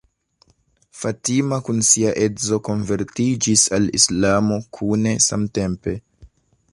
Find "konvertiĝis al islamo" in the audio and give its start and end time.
2.69-4.61